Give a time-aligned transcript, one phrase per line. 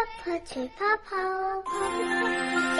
[0.00, 2.79] 泡泡吹泡泡，